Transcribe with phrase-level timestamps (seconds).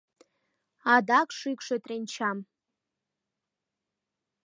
[0.93, 2.37] Адак шӱкшӧ тренчам